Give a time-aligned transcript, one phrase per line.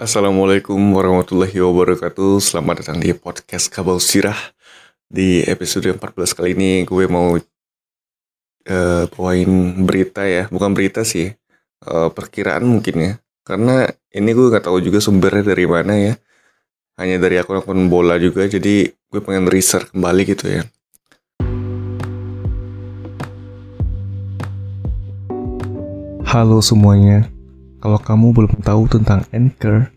[0.00, 2.40] Assalamualaikum warahmatullahi wabarakatuh.
[2.40, 4.56] Selamat datang di podcast Kabau Sirah.
[5.04, 6.00] Di episode 14
[6.32, 9.52] kali ini gue mau uh, bawain
[9.84, 10.48] berita ya.
[10.48, 11.28] Bukan berita sih
[11.84, 13.12] uh, Perkiraan mungkin ya.
[13.44, 16.16] Karena ini gue gak tahu juga sumbernya dari mana ya.
[16.96, 20.64] Hanya dari akun-akun bola juga Jadi gue pengen research kembali gitu ya.
[26.24, 27.28] Halo semuanya
[27.80, 29.88] kalau kamu belum tahu tentang Anchor,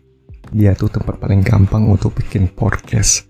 [0.50, 3.28] dia tuh tempat paling gampang untuk bikin podcast.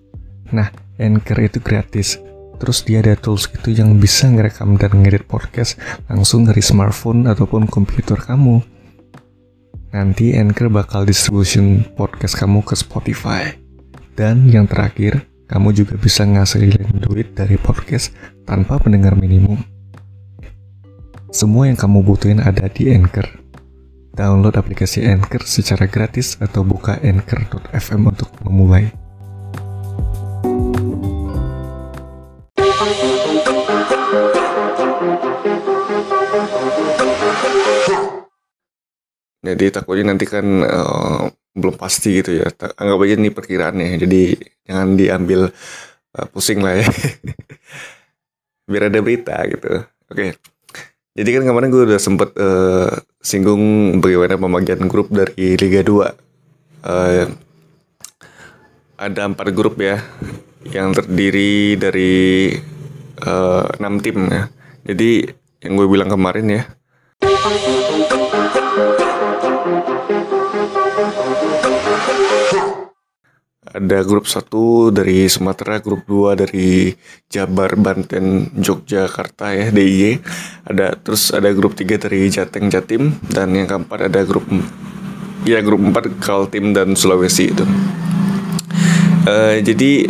[0.55, 2.23] Nah, Anchor itu gratis.
[2.63, 5.75] Terus dia ada tools gitu yang bisa ngerekam dan ngedit podcast
[6.07, 8.63] langsung dari smartphone ataupun komputer kamu.
[9.91, 13.59] Nanti Anchor bakal distribution podcast kamu ke Spotify.
[14.15, 18.15] Dan yang terakhir, kamu juga bisa ngasilin duit dari podcast
[18.47, 19.59] tanpa pendengar minimum.
[21.35, 23.44] Semua yang kamu butuhin ada di Anchor.
[24.15, 28.95] Download aplikasi Anchor secara gratis atau buka anchor.fm untuk memulai.
[39.43, 41.27] Jadi takutnya nanti kan uh,
[41.59, 42.47] belum pasti gitu ya.
[42.55, 43.99] Anggap aja ini perkiraannya.
[43.99, 44.23] Jadi
[44.63, 45.51] jangan diambil
[46.15, 46.87] uh, pusing lah ya.
[48.71, 49.83] Biar ada berita gitu.
[50.07, 50.39] Oke.
[50.39, 50.54] Okay.
[51.15, 52.91] Jadi kan kemarin gue udah sempet uh,
[53.23, 53.63] singgung
[54.03, 55.95] bagaimana pembagian grup dari Liga 2.
[55.95, 56.11] Uh,
[56.83, 57.27] eh,
[58.99, 60.03] ada empat grup ya,
[60.75, 62.51] yang terdiri dari
[63.23, 63.63] uh,
[64.03, 64.51] tim ya.
[64.91, 65.23] Jadi
[65.63, 66.63] yang gue bilang kemarin ya.
[73.85, 76.97] Ada grup satu dari Sumatera, grup dua dari
[77.29, 80.25] Jabar, Banten, Yogyakarta ya DIY.
[80.73, 84.49] Ada terus ada grup tiga dari Jateng, Jatim dan yang keempat ada grup
[85.45, 87.65] ya grup empat Kaltim dan Sulawesi itu.
[89.25, 90.09] Uh, jadi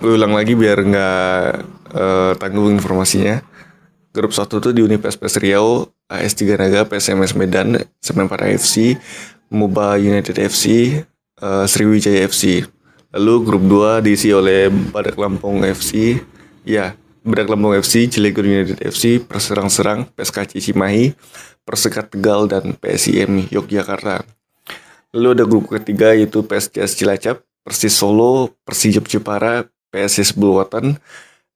[0.00, 1.46] gue ulang lagi biar nggak
[1.94, 3.42] uh, tanggung informasinya.
[4.10, 8.98] Grup satu itu di Universitas Riau, AS3 Naga, PSMS Medan, Semen Para FC,
[9.54, 10.98] MUBA United FC,
[11.40, 12.64] uh, Sriwijaya FC.
[13.10, 16.22] Lalu grup 2 diisi oleh Badak Lampung FC,
[16.62, 16.94] ya
[17.26, 21.12] Badak Lampung FC, Cilegon United FC, Perserang-Serang, PSKC Cimahi,
[21.66, 24.22] Persekat Tegal, dan PSIM Yogyakarta.
[25.10, 31.02] Lalu ada grup ketiga yaitu PSCS Cilacap, Persis Solo, Persijap Jepara, PSS Bulwatan,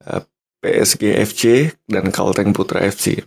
[0.02, 0.22] eh,
[0.58, 1.42] PSG FC,
[1.86, 3.22] dan Kalteng Putra FC.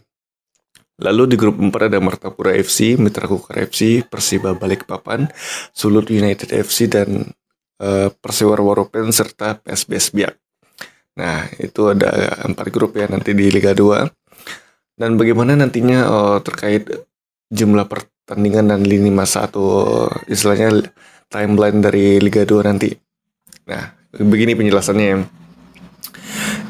[0.98, 5.30] Lalu di grup 4 ada Martapura FC, Mitra Kukar FC, Persiba Balikpapan,
[5.70, 7.22] Sulut United FC dan
[7.78, 10.34] uh, Persiwar Waropen serta PSBS Biak.
[11.22, 14.10] Nah, itu ada empat grup ya nanti di Liga 2.
[14.98, 16.90] Dan bagaimana nantinya uh, terkait
[17.54, 20.82] jumlah pertandingan dan lini masa atau istilahnya
[21.30, 22.90] timeline dari Liga 2 nanti.
[23.70, 25.30] Nah, begini penjelasannya.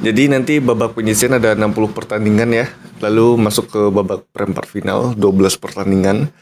[0.04, 2.68] Jadi nanti babak penyisian ada 60 pertandingan ya.
[2.97, 6.34] Lalu masuk ke babak perempat final 12 pertandingan.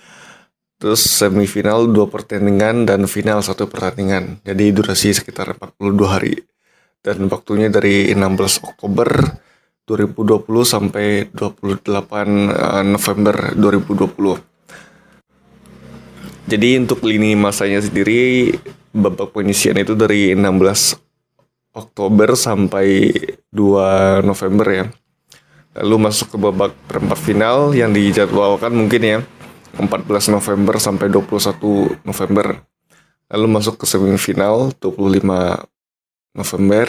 [0.79, 4.39] Terus semifinal 2 pertandingan dan final 1 pertandingan.
[4.43, 6.35] Jadi durasi sekitar 42 hari.
[7.03, 9.07] Dan waktunya dari 16 Oktober
[9.85, 11.85] 2020 sampai 28
[12.49, 14.55] eh, November 2020.
[16.45, 18.53] Jadi untuk lini masanya sendiri
[18.93, 21.01] babak penyisian itu dari 16
[21.73, 23.11] Oktober sampai
[23.49, 24.85] 2 November ya.
[25.75, 29.19] Lalu masuk ke babak perempat final yang dijadwalkan mungkin ya
[29.75, 32.63] 14 November sampai 21 November.
[33.27, 35.27] Lalu masuk ke semifinal 25
[36.35, 36.85] November.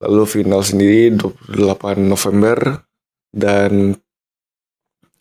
[0.00, 2.88] Lalu final sendiri 28 November
[3.36, 3.92] dan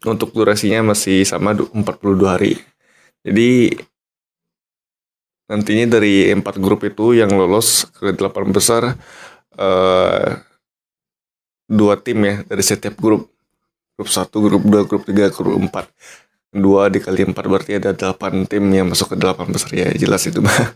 [0.07, 1.83] untuk durasinya masih sama 42
[2.23, 2.55] hari.
[3.27, 3.75] Jadi
[5.51, 8.95] nantinya dari empat grup itu yang lolos ke delapan besar
[9.59, 10.27] uh,
[11.69, 13.29] dua tim ya dari setiap grup.
[13.93, 15.85] Grup satu grup dua grup tiga grup empat.
[16.49, 19.69] Dua dikali empat berarti ada delapan tim yang masuk ke delapan besar.
[19.77, 20.73] Ya jelas itu mah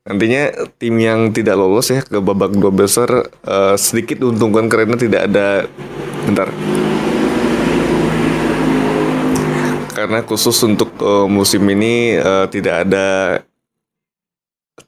[0.00, 5.30] nantinya tim yang tidak lolos ya ke babak dua besar uh, sedikit diuntungkan karena tidak
[5.30, 5.70] ada
[6.26, 6.50] bentar.
[9.94, 13.06] Karena khusus untuk uh, musim ini uh, tidak ada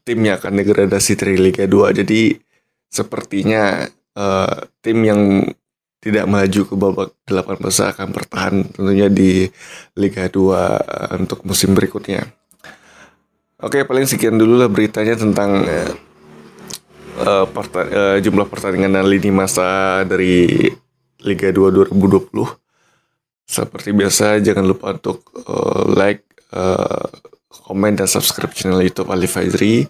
[0.03, 2.01] tim yang akan degradasi dari Liga 2.
[2.03, 2.33] Jadi
[2.89, 3.85] sepertinya
[4.17, 5.21] uh, tim yang
[6.03, 9.47] tidak maju ke babak delapan besar akan bertahan tentunya di
[9.95, 12.27] Liga 2 uh, eh, untuk musim berikutnya.
[13.63, 15.63] Oke, paling sekian dulu lah beritanya tentang
[17.23, 20.67] uh, perta uh, jumlah pertandingan dan lini masa dari
[21.23, 22.35] Liga 2 2020.
[23.47, 27.07] Seperti biasa jangan lupa untuk uh, like, uh,
[27.71, 29.87] komen dan subscribe channel YouTube Ali Fadri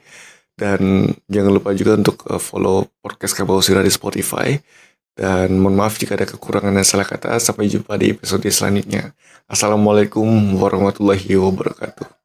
[0.56, 4.56] dan jangan lupa juga untuk uh, follow podcast Kabausira di Spotify.
[5.12, 7.36] Dan mohon maaf jika ada kekurangan dan salah kata.
[7.36, 9.12] Sampai jumpa di episode selanjutnya.
[9.44, 10.24] Assalamualaikum
[10.56, 12.21] warahmatullahi wabarakatuh